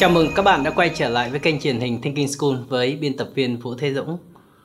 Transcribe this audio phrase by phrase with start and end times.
[0.00, 2.96] Chào mừng các bạn đã quay trở lại với kênh truyền hình Thinking School với
[2.96, 4.18] biên tập viên Vũ Thế Dũng.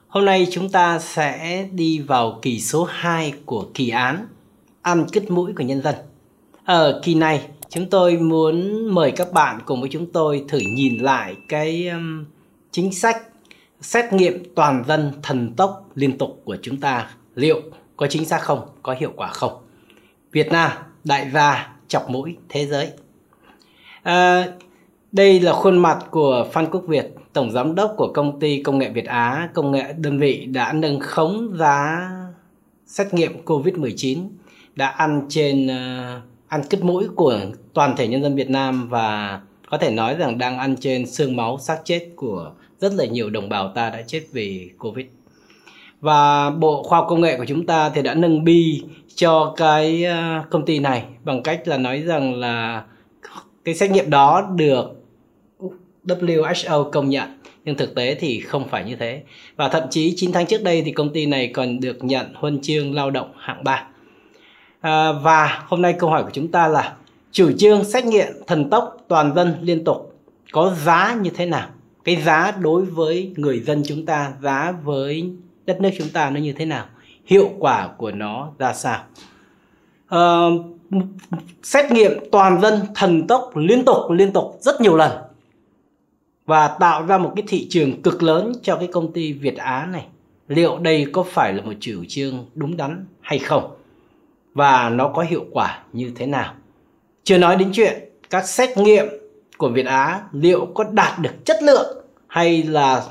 [0.07, 4.27] Hôm nay chúng ta sẽ đi vào kỳ số 2 của kỳ án
[4.81, 5.95] Ăn cứt mũi của nhân dân.
[6.65, 10.97] Ở kỳ này, chúng tôi muốn mời các bạn cùng với chúng tôi thử nhìn
[10.97, 12.25] lại cái um,
[12.71, 13.21] chính sách
[13.81, 17.61] xét nghiệm toàn dân thần tốc liên tục của chúng ta liệu
[17.97, 19.53] có chính xác không, có hiệu quả không.
[20.31, 20.71] Việt Nam,
[21.03, 22.89] đại gia, chọc mũi thế giới.
[24.03, 24.47] À,
[25.15, 28.77] đây là khuôn mặt của Phan Quốc Việt, tổng giám đốc của công ty công
[28.77, 32.09] nghệ Việt Á, công nghệ đơn vị đã nâng khống giá
[32.85, 34.27] xét nghiệm COVID-19
[34.75, 37.39] đã ăn trên uh, ăn cứt mũi của
[37.73, 41.35] toàn thể nhân dân Việt Nam và có thể nói rằng đang ăn trên xương
[41.35, 45.05] máu xác chết của rất là nhiều đồng bào ta đã chết vì Covid.
[46.01, 48.83] Và Bộ Khoa học Công nghệ của chúng ta thì đã nâng bi
[49.15, 52.83] cho cái ờ, công ty này bằng cách là nói rằng là
[53.65, 55.04] cái xét nghiệm đó được
[56.07, 57.39] WHO công nhận.
[57.65, 59.23] Nhưng thực tế thì không phải như thế.
[59.55, 62.61] Và thậm chí 9 tháng trước đây thì công ty này còn được nhận huân
[62.61, 63.87] chương lao động hạng 3
[64.85, 66.93] à, và hôm nay câu hỏi của chúng ta là
[67.31, 70.15] chủ trương xét nghiệm thần tốc toàn dân liên tục
[70.51, 71.67] có giá như thế nào?
[72.03, 75.29] Cái giá đối với người dân chúng ta giá với
[75.65, 76.85] đất nước chúng ta nó như thế nào?
[77.25, 78.99] Hiệu quả của nó ra sao?
[80.07, 80.19] À,
[81.63, 85.11] xét nghiệm toàn dân thần tốc liên tục liên tục rất nhiều lần
[86.45, 89.87] và tạo ra một cái thị trường cực lớn cho cái công ty Việt Á
[89.91, 90.05] này.
[90.47, 93.75] Liệu đây có phải là một chủ trương đúng đắn hay không?
[94.53, 96.53] Và nó có hiệu quả như thế nào?
[97.23, 99.05] Chưa nói đến chuyện các xét nghiệm
[99.57, 103.03] của Việt Á liệu có đạt được chất lượng hay là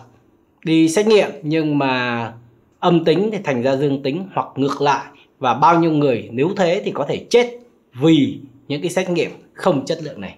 [0.64, 2.32] đi xét nghiệm nhưng mà
[2.78, 5.04] âm tính thì thành ra dương tính hoặc ngược lại
[5.38, 7.58] và bao nhiêu người nếu thế thì có thể chết
[7.92, 8.38] vì
[8.68, 10.36] những cái xét nghiệm không chất lượng này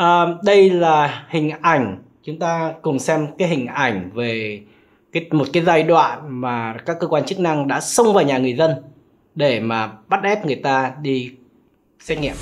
[0.00, 4.60] à, đây là hình ảnh chúng ta cùng xem cái hình ảnh về
[5.12, 8.38] cái một cái giai đoạn mà các cơ quan chức năng đã xông vào nhà
[8.38, 8.70] người dân
[9.34, 11.32] để mà bắt ép người ta đi
[12.00, 12.34] xét nghiệm.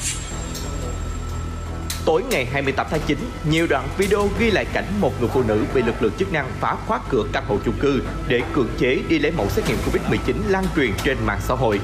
[2.07, 3.19] Tối ngày 28 tháng 9,
[3.51, 6.47] nhiều đoạn video ghi lại cảnh một người phụ nữ bị lực lượng chức năng
[6.61, 9.77] phá khóa cửa căn hộ chung cư để cưỡng chế đi lấy mẫu xét nghiệm
[9.77, 11.81] Covid-19 lan truyền trên mạng xã hội.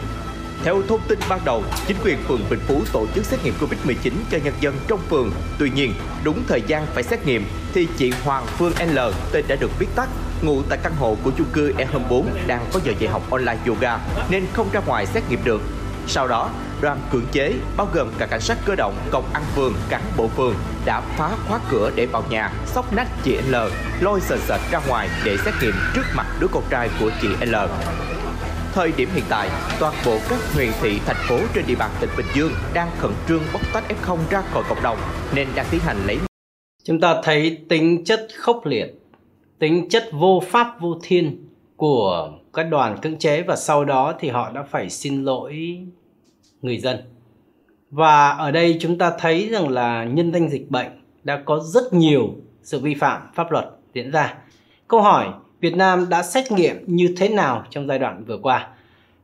[0.65, 4.13] Theo thông tin ban đầu, chính quyền phường Bình Phú tổ chức xét nghiệm Covid-19
[4.31, 5.31] cho nhân dân trong phường.
[5.59, 5.95] Tuy nhiên,
[6.25, 8.99] đúng thời gian phải xét nghiệm thì chị Hoàng Phương L,
[9.33, 10.09] tên đã được viết tắt,
[10.43, 13.99] ngụ tại căn hộ của chung cư E24 đang có giờ dạy học online yoga
[14.29, 15.63] nên không ra ngoài xét nghiệm được.
[16.07, 16.51] Sau đó,
[16.81, 20.29] đoàn cưỡng chế bao gồm cả cảnh sát cơ động, công an phường, cán bộ
[20.29, 20.55] phường
[20.85, 23.55] đã phá khóa cửa để vào nhà, sóc nách chị L,
[24.01, 27.29] lôi sờ sệt ra ngoài để xét nghiệm trước mặt đứa con trai của chị
[27.41, 27.55] L.
[28.75, 29.49] Thời điểm hiện tại,
[29.81, 33.11] toàn bộ các huyện thị, thành phố trên địa bàn tỉnh Bình Dương đang khẩn
[33.29, 34.99] trương bóc tách F0 ra khỏi cộng đồng
[35.35, 36.19] nên đang tiến hành lấy.
[36.85, 38.87] Chúng ta thấy tính chất khốc liệt,
[39.59, 44.29] tính chất vô pháp vô thiên của các đoàn cưỡng chế và sau đó thì
[44.29, 45.79] họ đã phải xin lỗi
[46.63, 46.97] người dân.
[47.91, 51.93] Và ở đây chúng ta thấy rằng là nhân danh dịch bệnh đã có rất
[51.93, 53.65] nhiều sự vi phạm pháp luật
[53.95, 54.35] diễn ra.
[54.89, 55.29] Câu hỏi
[55.65, 58.69] Việt Nam đã xét nghiệm như thế nào trong giai đoạn vừa qua.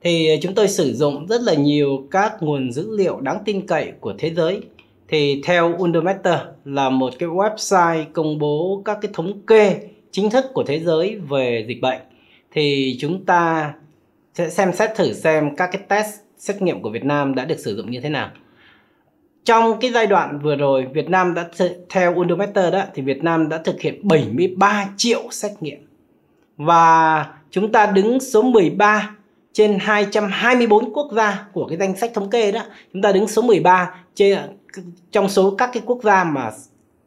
[0.00, 3.66] Thì ờ, chúng tôi sử dụng rất là nhiều các nguồn dữ liệu đáng tin
[3.66, 4.60] cậy của thế giới.
[5.08, 6.34] Thì theo Undometer
[6.64, 9.80] là một cái website công bố các cái thống kê
[10.10, 12.00] chính thức của thế giới về dịch bệnh.
[12.52, 13.72] Thì chúng ta
[14.34, 17.58] sẽ xem xét thử xem các cái test xét nghiệm của Việt Nam đã được
[17.58, 18.30] sử dụng như thế nào.
[19.44, 21.48] Trong cái giai đoạn vừa rồi, Việt Nam đã
[21.88, 25.89] theo Undometer đó thì Việt Nam đã thực hiện 73 triệu xét nghiệm
[26.60, 29.10] và chúng ta đứng số 13
[29.52, 32.60] trên 224 quốc gia của cái danh sách thống kê đó.
[32.92, 34.38] Chúng ta đứng số 13 trên
[35.10, 36.50] trong số các cái quốc gia mà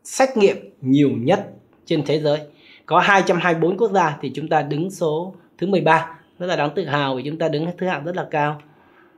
[0.04, 1.48] xét nghiệm nhiều nhất
[1.86, 2.40] trên thế giới.
[2.86, 6.08] Có 224 quốc gia thì chúng ta đứng số thứ 13
[6.40, 8.62] rất là đáng tự hào vì chúng ta đứng thứ hạng rất là cao.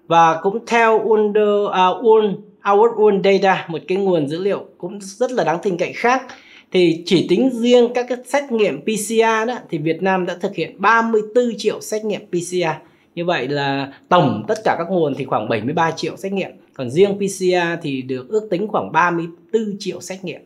[0.07, 2.35] Và cũng theo Under uh, Un,
[2.71, 6.25] Our World Data một cái nguồn dữ liệu cũng rất là đáng tin cậy khác
[6.71, 10.55] thì chỉ tính riêng các cái xét nghiệm PCR đó, thì Việt Nam đã thực
[10.55, 12.85] hiện 34 triệu xét nghiệm PCR.
[13.15, 16.51] Như vậy là tổng tất cả các nguồn thì khoảng 73 triệu xét nghiệm.
[16.73, 20.41] Còn riêng PCR thì được ước tính khoảng 34 triệu xét nghiệm.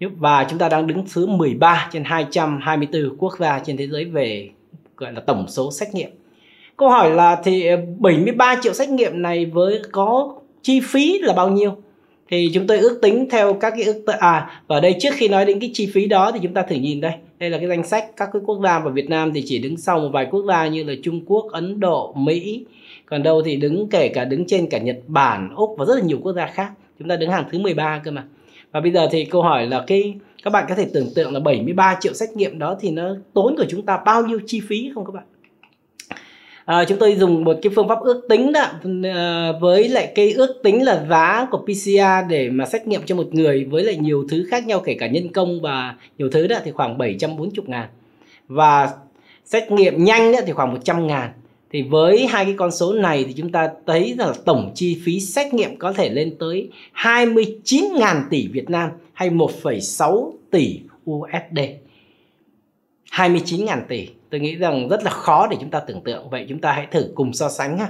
[0.00, 4.50] Và chúng ta đang đứng thứ 13 trên 224 quốc gia trên thế giới về,
[4.96, 6.10] gọi là, tổng số xét nghiệm.
[6.76, 11.32] Câu hỏi là thì ờ, 73 triệu xét nghiệm này với có chi phí là
[11.32, 11.76] bao nhiêu?
[12.28, 15.44] Thì chúng tôi ước tính theo các cái ước à và đây trước khi nói
[15.44, 17.12] đến cái chi phí đó thì chúng ta thử nhìn đây.
[17.38, 19.76] Đây là cái danh sách các cái quốc gia và Việt Nam thì chỉ đứng
[19.76, 22.64] sau một vài quốc gia như là Trung Quốc, Ấn Độ, Mỹ.
[23.06, 26.02] Còn đâu thì đứng kể cả đứng trên cả Nhật Bản, Úc và rất là
[26.02, 26.70] nhiều quốc gia khác.
[26.98, 28.24] Chúng ta đứng hàng thứ 13 cơ mà.
[28.72, 31.40] Và bây giờ thì câu hỏi là cái các bạn có thể tưởng tượng là
[31.40, 34.90] 73 triệu xét nghiệm đó thì nó tốn của chúng ta bao nhiêu chi phí
[34.94, 35.24] không các bạn?
[36.64, 38.64] À, chúng tôi dùng một cái phương pháp ước tính đó.
[39.04, 43.16] À, với lại cái ước tính là giá của PCR để mà xét nghiệm cho
[43.16, 46.46] một người với lại nhiều thứ khác nhau kể cả nhân công và nhiều thứ
[46.46, 47.88] đó thì khoảng 740 ngàn.
[48.48, 48.90] Và
[49.44, 51.30] xét nghiệm nhanh đó thì khoảng 100 ngàn.
[51.72, 55.00] Thì với hai cái con số này thì chúng ta thấy rằng là tổng chi
[55.04, 60.80] phí xét nghiệm có thể lên tới 29.000 tỷ Việt Nam hay 1,6 tỷ
[61.10, 61.58] USD.
[63.10, 64.08] 29.000 tỷ.
[64.30, 66.30] Tôi nghĩ rằng rất là khó để chúng ta tưởng tượng.
[66.30, 67.88] Vậy chúng ta hãy thử cùng so sánh ha.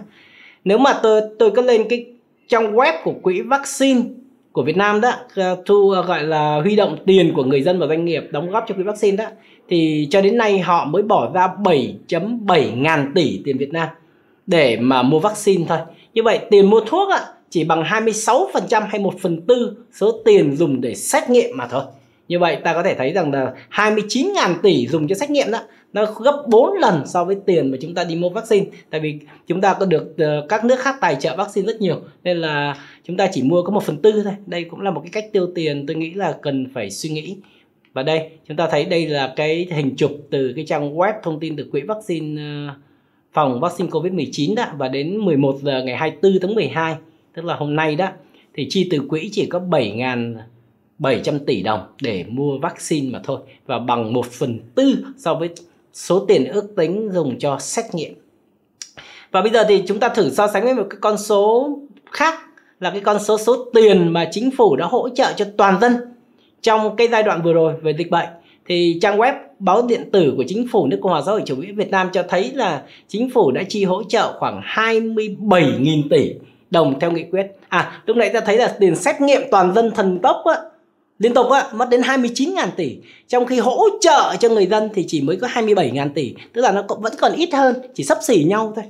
[0.65, 2.07] Nếu mà tôi tôi có lên cái
[2.49, 4.03] trong web của quỹ vaccine
[4.53, 7.79] của Việt Nam đó ờ, thu ờ, gọi là huy động tiền của người dân
[7.79, 9.25] và doanh nghiệp đóng góp cho quỹ vaccine đó
[9.69, 13.89] thì cho đến nay họ mới bỏ ra 7.7 ngàn tỷ tiền Việt Nam
[14.47, 15.79] để mà mua vaccine thôi.
[16.15, 17.21] Như vậy tiền mua thuốc ạ,
[17.51, 21.83] chỉ bằng 26% hay 1 phần tư số tiền dùng để xét nghiệm mà thôi.
[22.29, 25.51] Như vậy ta có thể thấy rằng là 29 ngàn tỷ dùng cho xét nghiệm
[25.51, 25.59] đó,
[25.93, 28.67] nó gấp 4 lần so với tiền mà chúng ta đi mua vaccine.
[28.91, 32.01] Tại vì chúng ta có được ờ, các nước khác tài trợ vaccine rất nhiều,
[32.25, 34.33] nên là chúng ta chỉ mua có một phần tư thôi.
[34.47, 37.37] Đây cũng là một cái cách tiêu tiền tôi nghĩ là cần phải suy nghĩ.
[37.93, 41.41] Và đây, chúng ta thấy đây là cái hình chụp từ cái trang web thông
[41.41, 42.75] tin từ quỹ vaccine ờ,
[43.33, 44.65] phòng vaccine Covid-19 đó.
[44.77, 46.95] Và đến 11 giờ ngày 24 tháng 12
[47.35, 48.09] tức là hôm nay đó,
[48.55, 49.59] thì chi từ quỹ chỉ có
[50.99, 55.49] 700 tỷ đồng để mua vaccine mà thôi và bằng 1 phần tư so với
[55.93, 58.15] số tiền ước tính dùng cho xét nghiệm.
[59.31, 61.71] Và bây giờ thì chúng ta thử so sánh với một cái con số
[62.11, 62.39] khác
[62.81, 65.97] là cái con số số tiền mà chính phủ đã hỗ trợ cho toàn dân
[66.63, 68.29] trong cái giai đoạn vừa rồi về dịch bệnh
[68.69, 71.57] thì trang web báo điện tử của chính phủ nước Cộng hòa xã hội chủ
[71.57, 76.35] nghĩa Việt Nam cho thấy là chính phủ đã chi hỗ trợ khoảng 27.000 tỷ
[76.71, 77.47] đồng theo nghị quyết.
[77.69, 80.55] À lúc nãy ta thấy là tiền xét nghiệm toàn dân thần tốc á,
[81.19, 82.97] liên tục á, mất đến 29.000 tỷ.
[83.29, 86.35] Trong khi hỗ trợ cho người dân thì chỉ mới có 27.000 tỷ.
[86.53, 88.85] Tức là nó cũng vẫn còn ít hơn chỉ sắp xỉ nhau thôi.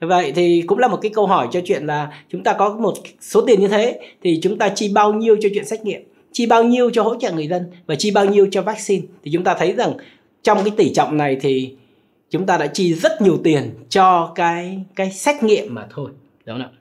[0.00, 2.94] Vậy thì cũng là một cái câu hỏi cho chuyện là chúng ta có một
[3.20, 6.02] số tiền như thế thì chúng ta chi bao nhiêu cho chuyện xét nghiệm?
[6.32, 9.06] Chi bao nhiêu cho hỗ trợ người dân và chi bao nhiêu cho vaccine?
[9.24, 9.92] Thì chúng ta thấy rằng
[10.42, 11.74] trong cái tỷ trọng này thì
[12.30, 16.10] chúng ta đã chi rất nhiều tiền cho cái cái xét nghiệm mà thôi.
[16.46, 16.78] Đúng không ạ?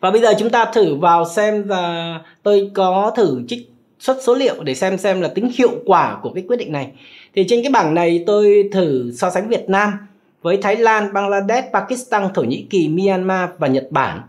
[0.00, 4.34] Và bây giờ chúng ta thử vào xem và tôi có thử trích xuất số
[4.34, 6.90] liệu để xem xem là tính hiệu quả của cái quyết định này.
[7.34, 9.92] Thì trên cái bảng này tôi thử so sánh Việt Nam
[10.42, 14.20] với Thái Lan, Bangladesh, Pakistan, Thổ Nhĩ Kỳ, Myanmar và Nhật Bản.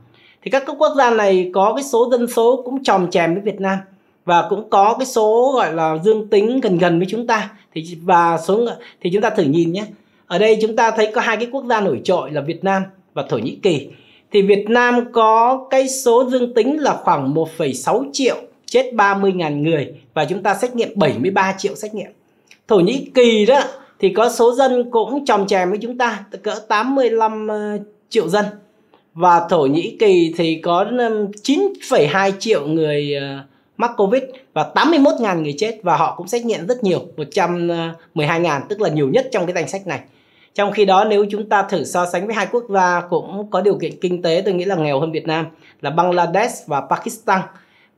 [0.43, 3.61] Thì các quốc gia này có cái số dân số cũng tròm chèm với Việt
[3.61, 3.77] Nam
[4.25, 7.49] và cũng có cái số gọi là dương tính gần gần với chúng ta.
[7.73, 8.67] Thì và số
[9.01, 9.85] thì chúng ta thử nhìn nhé.
[10.27, 12.83] Ở đây chúng ta thấy có hai cái quốc gia nổi trội là Việt Nam
[13.13, 13.89] và Thổ Nhĩ Kỳ.
[14.31, 18.35] Thì Việt Nam có cái số dương tính là khoảng 1,6 triệu
[18.69, 22.11] chết 30.000 người và chúng ta xét nghiệm 73 triệu xét nghiệm.
[22.67, 23.61] Thổ Nhĩ Kỳ đó
[23.99, 27.77] thì có số dân cũng tròm chèm với chúng ta cỡ 85 ờ,
[28.09, 28.45] triệu dân
[29.13, 33.39] và Thổ Nhĩ Kỳ thì có 9,2 triệu người ờ,
[33.77, 34.23] mắc Covid
[34.53, 38.89] và 81.000 người chết và họ cũng xét nghiệm rất nhiều 112.000 ờ, tức là
[38.89, 39.99] nhiều nhất trong cái danh sách này.
[40.55, 43.61] Trong khi đó nếu chúng ta thử so sánh với hai quốc gia cũng có
[43.61, 45.45] điều kiện kinh tế tôi nghĩ là nghèo hơn Việt Nam
[45.81, 47.41] là Bangladesh và Pakistan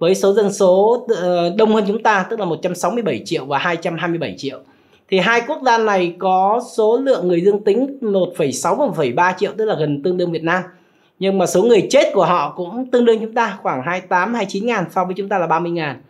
[0.02, 4.36] với số dân số ờ, đông hơn chúng ta tức là 167 triệu và 227
[4.38, 4.60] triệu.
[5.10, 9.52] Thì hai quốc gia này có số lượng người dương tính 1,6 và 1,3 triệu
[9.58, 10.64] tức là gần tương đương Việt Nam.
[11.20, 14.66] Nhưng mà số người chết của họ cũng tương đương chúng ta khoảng 28 29
[14.66, 16.02] ngàn so với chúng ta là 30 ngàn.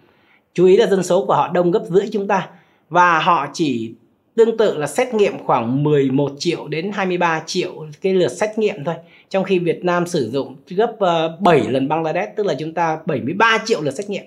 [0.54, 2.50] Chú ý là dân số của họ đông gấp rưỡi chúng ta
[2.90, 3.94] và họ chỉ
[4.36, 8.84] tương tự là xét nghiệm khoảng 11 triệu đến 23 triệu cái lượt xét nghiệm
[8.84, 8.96] thôi.
[9.30, 13.00] Trong khi Việt Nam sử dụng gấp ờ, 7 lần Bangladesh tức là chúng ta
[13.06, 14.24] 73 triệu lượt xét nghiệm.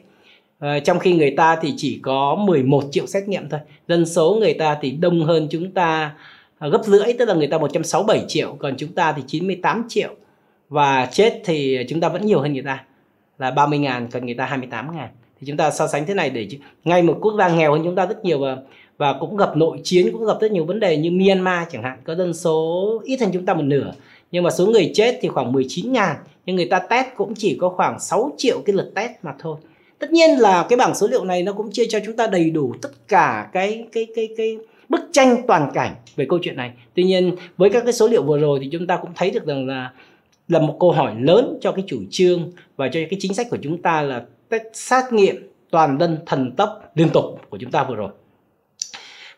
[0.59, 3.61] À, trong khi người ta thì chỉ có 11 triệu xét nghiệm thôi.
[3.89, 6.15] Dân số người ta thì đông hơn chúng ta
[6.59, 10.15] à, gấp rưỡi tức là người ta 167 triệu còn chúng ta thì 98 triệu.
[10.69, 12.85] Và chết thì chúng ta vẫn nhiều hơn người ta
[13.39, 15.09] là 30 ngàn còn người ta 28 ngàn.
[15.41, 16.49] Thì chúng ta so sánh thế này để
[16.85, 18.57] ngay một quốc gia nghèo hơn chúng ta rất nhiều và
[18.97, 21.99] và cũng gặp nội chiến, cũng gặp rất nhiều vấn đề như Myanmar chẳng hạn,
[22.05, 23.93] có dân số ít hơn chúng ta một nửa.
[24.31, 27.59] Nhưng mà số người chết thì khoảng 19 ngàn, nhưng người ta test cũng chỉ
[27.61, 29.57] có khoảng 6 triệu cái lượt test mà thôi.
[29.99, 32.51] Tất nhiên là cái bảng số liệu này nó cũng chia cho chúng ta đầy
[32.51, 34.59] đủ tất cả cái cái cái cái
[34.89, 36.73] bức tranh toàn cảnh về câu chuyện này.
[36.95, 39.47] Tuy nhiên, với các cái số liệu vừa rồi thì chúng ta cũng thấy được
[39.47, 39.93] rằng là
[40.49, 43.59] là một câu hỏi lớn cho cái chủ trương và cho cái chính sách của
[43.63, 47.85] chúng ta là test xét nghiệm toàn dân thần tốc liên tục của chúng ta
[47.85, 48.11] vừa rồi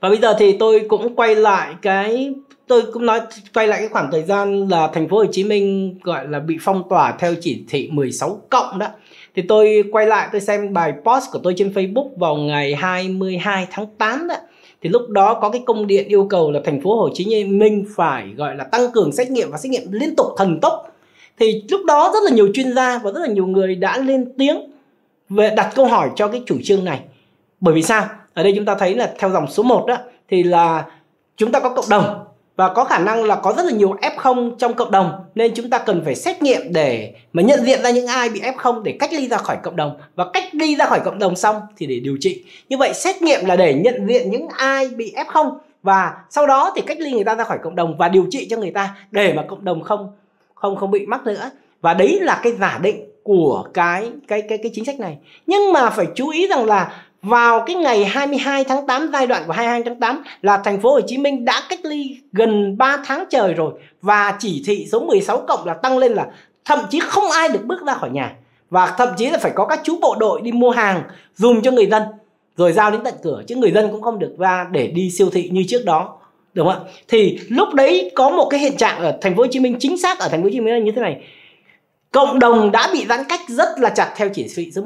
[0.01, 2.35] và bây giờ thì tôi cũng quay lại cái,
[2.67, 3.21] tôi cũng nói,
[3.55, 6.57] quay lại cái khoảng thời gian là thành phố Hồ Chí Minh gọi là bị
[6.61, 8.87] phong tỏa theo chỉ thị 16 cộng đó.
[9.37, 13.67] Thì tôi quay lại, tôi xem bài post của tôi trên Facebook vào ngày 22
[13.71, 14.35] tháng 8 đó.
[14.83, 17.85] Thì lúc đó có cái công điện yêu cầu là thành phố Hồ Chí Minh
[17.97, 20.97] phải gọi là tăng cường xét nghiệm và xét nghiệm liên tục thần tốc.
[21.39, 24.33] Thì lúc đó rất là nhiều chuyên gia và rất là nhiều người đã lên
[24.39, 24.57] tiếng
[25.29, 27.01] về đặt câu hỏi cho cái chủ trương này
[27.61, 29.97] bởi vì sao ở đây chúng ta thấy là theo dòng số 1 đó,
[30.29, 30.87] thì là
[31.37, 32.25] chúng ta có cộng đồng
[32.57, 35.71] và có khả năng là có rất là nhiều F0 trong cộng đồng, nên chúng
[35.71, 38.97] ta cần phải xét nghiệm để mà nhận diện ra những ai bị F0 để
[39.01, 41.87] cách ly ra khỏi cộng đồng và cách ly ra khỏi cộng đồng xong thì
[41.87, 42.45] để điều trị.
[42.69, 46.73] Như vậy xét nghiệm là để nhận diện những ai bị F0 và sau đó
[46.77, 48.97] thì cách ly người ta ra khỏi cộng đồng và điều trị cho người ta
[49.11, 50.13] để mà cộng đồng không
[50.55, 51.51] không không bị mắc nữa.
[51.81, 55.19] Và đấy là cái giả định của cái cái cái cái chính sách này.
[55.47, 56.93] Nhưng mà phải chú ý rằng là
[57.27, 60.93] vào cái ngày 22 tháng 8 giai đoạn của 22 tháng 8 là thành phố
[60.93, 65.01] Hồ Chí Minh đã cách ly gần 3 tháng trời rồi và chỉ thị số
[65.01, 66.27] 16 cộng là tăng lên là
[66.65, 68.33] thậm chí không ai được bước ra khỏi nhà
[68.71, 71.03] và thậm chí là phải có các chú bộ đội đi mua hàng
[71.35, 72.03] dùng cho người dân,
[72.57, 75.31] rồi giao đến tận cửa chứ người dân cũng không được ra để đi siêu
[75.33, 76.19] thị như trước đó,
[76.55, 76.91] đúng không ạ?
[77.09, 79.99] Thì lúc đấy có một cái hiện trạng ở thành phố Hồ Chí Minh, chính
[79.99, 81.25] xác ở thành phố Hồ Chí Minh là như thế này.
[82.13, 84.83] Cộng đồng đã bị giãn cách rất là chặt theo chỉ thị số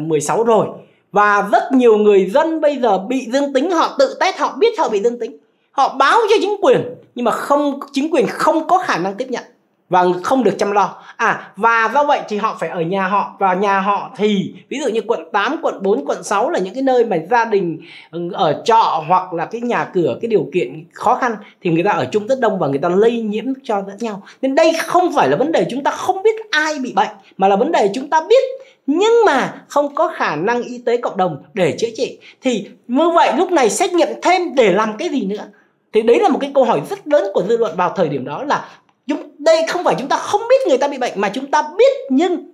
[0.00, 0.66] 16 rồi
[1.12, 4.78] và rất nhiều người dân bây giờ bị dương tính, họ tự test, họ biết
[4.78, 5.36] họ bị dương tính.
[5.70, 9.26] Họ báo cho chính quyền, nhưng mà không, chính quyền không có khả năng tiếp
[9.30, 9.44] nhận
[9.92, 10.94] và không được chăm lo.
[11.16, 13.36] À và do vậy thì họ phải ở nhà họ.
[13.38, 16.74] Và nhà họ thì ví dụ như quận 8, quận 4, quận 6 là những
[16.74, 17.80] cái nơi mà gia đình
[18.10, 21.82] ừ, ở trọ hoặc là cái nhà cửa cái điều kiện khó khăn thì người
[21.82, 24.22] ta ở chung rất đông và người ta lây nhiễm cho lẫn nhau.
[24.42, 27.48] Nên đây không phải là vấn đề chúng ta không biết ai bị bệnh mà
[27.48, 28.42] là vấn đề chúng ta biết
[28.86, 32.18] nhưng mà không có khả năng y tế cộng đồng để chữa trị.
[32.42, 35.44] Thì như vậy lúc này xét nghiệm thêm để làm cái gì nữa?
[35.92, 38.24] Thì đấy là một cái câu hỏi rất lớn của dư luận vào thời điểm
[38.24, 38.68] đó là
[39.06, 41.62] chúng, đây không phải chúng ta không biết người ta bị bệnh mà chúng ta
[41.78, 42.52] biết nhưng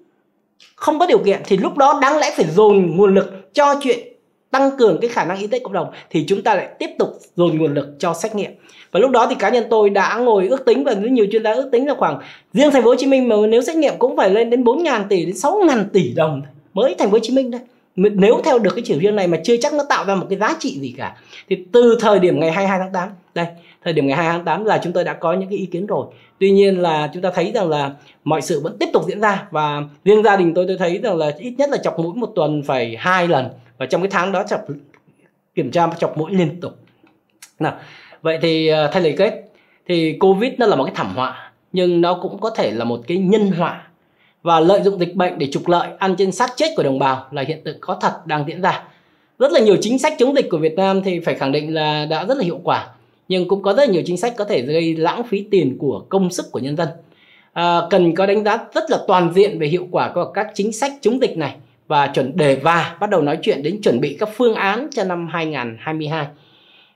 [0.74, 3.98] không có điều kiện thì lúc đó đáng lẽ phải dồn nguồn lực cho chuyện
[4.50, 7.08] tăng cường cái khả năng y tế cộng đồng thì chúng ta lại tiếp tục
[7.36, 8.50] dồn nguồn lực cho xét nghiệm.
[8.92, 11.44] Và lúc đó thì cá nhân tôi đã ngồi ước tính và rất nhiều chuyên
[11.44, 12.20] gia ước tính là khoảng
[12.52, 15.08] riêng thành phố Hồ Chí Minh mà nếu xét nghiệm cũng phải lên đến 4.000
[15.08, 16.42] tỷ đến 6.000 tỷ đồng
[16.74, 17.60] mới thành phố Hồ Chí Minh đây
[17.96, 20.38] nếu theo được cái chỉ riêng này mà chưa chắc nó tạo ra một cái
[20.38, 21.16] giá trị gì cả.
[21.48, 23.46] Thì từ thời điểm ngày 22 tháng 8 đây
[23.88, 25.86] thời điểm ngày 2 tháng 8 là chúng tôi đã có những cái ý kiến
[25.86, 26.06] rồi.
[26.38, 27.90] Tuy nhiên là chúng ta thấy rằng là
[28.24, 31.16] mọi sự vẫn tiếp tục diễn ra và riêng gia đình tôi tôi thấy rằng
[31.16, 33.48] là ít nhất là chọc mũi một tuần phải hai lần.
[33.78, 34.60] Và trong cái tháng đó chọc,
[35.54, 36.72] kiểm tra chọc mũi liên tục.
[37.58, 37.74] Nào,
[38.22, 39.50] vậy thì ờ, thay lời kết,
[39.88, 43.00] thì covid nó là một cái thảm họa, nhưng nó cũng có thể là một
[43.06, 43.88] cái nhân họa.
[44.42, 47.26] Và lợi dụng dịch bệnh để trục lợi, ăn trên xác chết của đồng bào
[47.30, 48.82] là hiện tượng có thật đang diễn ra.
[49.38, 52.06] Rất là nhiều chính sách chống dịch của Việt Nam thì phải khẳng định là
[52.10, 52.86] đã rất là hiệu quả
[53.28, 56.30] nhưng cũng có rất nhiều chính sách có thể gây lãng phí tiền của công
[56.30, 56.88] sức của nhân dân
[57.52, 60.72] à, cần có đánh giá rất là toàn diện về hiệu quả của các chính
[60.72, 61.56] sách chống dịch này
[61.88, 65.04] và chuẩn đề và bắt đầu nói chuyện đến chuẩn bị các phương án cho
[65.04, 66.26] năm 2022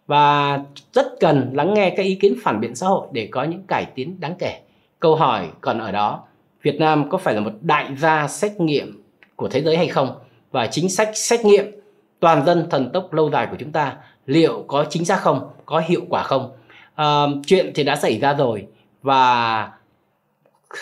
[0.07, 0.61] và
[0.93, 3.87] rất cần lắng nghe các ý kiến phản biện xã hội để có những cải
[3.95, 4.61] tiến đáng kể.
[5.01, 6.25] Câu hỏi còn ở đó,
[6.63, 9.03] Việt Nam có phải là một đại gia xét nghiệm
[9.37, 10.15] của thế giới hay không?
[10.51, 11.82] Và chính sách xét nghiệm
[12.23, 15.51] toàn dân thần tốc lâu dài của chúng ta liệu có chính xác không?
[15.67, 16.53] Có hiệu quả không?
[16.95, 18.67] À, chuyện thì đã xảy ra rồi
[19.03, 19.73] và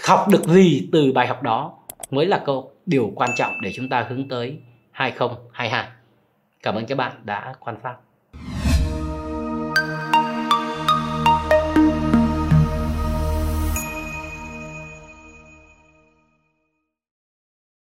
[0.09, 1.73] học được gì từ bài học đó
[2.11, 4.59] mới là câu điều quan trọng để chúng ta hướng tới
[4.91, 5.87] 2022.
[6.63, 7.95] Cảm ơn các bạn đã quan sát.